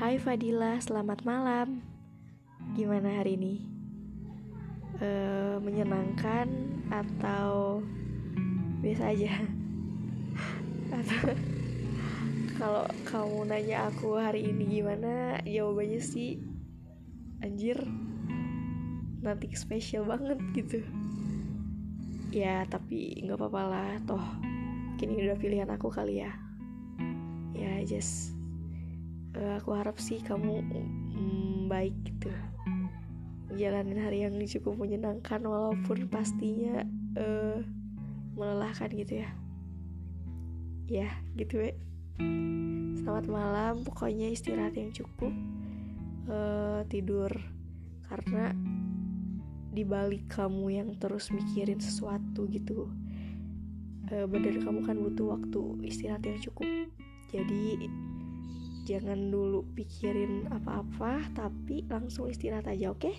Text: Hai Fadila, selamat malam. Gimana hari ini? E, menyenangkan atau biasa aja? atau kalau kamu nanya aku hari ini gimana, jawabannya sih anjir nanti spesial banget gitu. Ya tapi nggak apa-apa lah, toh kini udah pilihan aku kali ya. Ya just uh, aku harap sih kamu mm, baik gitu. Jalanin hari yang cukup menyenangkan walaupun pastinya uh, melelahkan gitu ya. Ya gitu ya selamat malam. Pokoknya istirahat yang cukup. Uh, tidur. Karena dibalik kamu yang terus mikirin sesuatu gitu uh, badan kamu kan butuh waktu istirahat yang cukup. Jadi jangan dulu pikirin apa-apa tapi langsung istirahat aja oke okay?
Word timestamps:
Hai 0.00 0.16
Fadila, 0.16 0.80
selamat 0.80 1.28
malam. 1.28 1.84
Gimana 2.72 3.20
hari 3.20 3.36
ini? 3.36 3.60
E, 4.96 5.08
menyenangkan 5.60 6.48
atau 6.88 7.84
biasa 8.80 9.12
aja? 9.12 9.28
atau 11.04 11.36
kalau 12.56 12.88
kamu 13.12 13.52
nanya 13.52 13.92
aku 13.92 14.16
hari 14.16 14.48
ini 14.48 14.80
gimana, 14.80 15.36
jawabannya 15.44 16.00
sih 16.00 16.40
anjir 17.44 17.76
nanti 19.20 19.52
spesial 19.52 20.08
banget 20.08 20.40
gitu. 20.56 20.80
Ya 22.32 22.64
tapi 22.72 23.20
nggak 23.20 23.36
apa-apa 23.36 23.62
lah, 23.68 23.92
toh 24.08 24.24
kini 24.96 25.28
udah 25.28 25.36
pilihan 25.36 25.68
aku 25.68 25.92
kali 25.92 26.24
ya. 26.24 26.32
Ya 27.52 27.84
just 27.84 28.39
uh, 29.36 29.58
aku 29.60 29.70
harap 29.76 29.96
sih 30.00 30.22
kamu 30.22 30.62
mm, 30.62 31.68
baik 31.68 31.94
gitu. 32.06 32.30
Jalanin 33.54 34.00
hari 34.00 34.24
yang 34.24 34.38
cukup 34.46 34.78
menyenangkan 34.78 35.42
walaupun 35.42 36.06
pastinya 36.08 36.86
uh, 37.18 37.60
melelahkan 38.38 38.88
gitu 38.94 39.26
ya. 39.26 39.30
Ya 40.90 41.10
gitu 41.38 41.62
ya 41.62 41.74
selamat 43.00 43.26
malam. 43.26 43.74
Pokoknya 43.82 44.30
istirahat 44.30 44.78
yang 44.78 44.94
cukup. 44.94 45.34
Uh, 46.30 46.86
tidur. 46.86 47.32
Karena 48.06 48.54
dibalik 49.70 50.26
kamu 50.30 50.66
yang 50.82 50.90
terus 50.98 51.30
mikirin 51.30 51.78
sesuatu 51.78 52.50
gitu 52.50 52.90
uh, 54.10 54.26
badan 54.26 54.66
kamu 54.66 54.80
kan 54.82 54.98
butuh 54.98 55.26
waktu 55.38 55.62
istirahat 55.86 56.22
yang 56.26 56.38
cukup. 56.42 56.66
Jadi 57.30 57.86
jangan 58.90 59.30
dulu 59.30 59.62
pikirin 59.78 60.50
apa-apa 60.50 61.22
tapi 61.30 61.86
langsung 61.86 62.26
istirahat 62.26 62.66
aja 62.66 62.90
oke 62.90 63.06
okay? 63.06 63.14